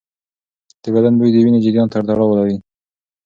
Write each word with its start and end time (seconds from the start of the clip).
د 0.83 0.85
بدن 0.95 1.13
بوی 1.19 1.29
د 1.33 1.37
وینې 1.43 1.59
جریان 1.63 1.87
ته 1.91 1.99
تړاو 2.07 2.37
لري. 2.39 2.57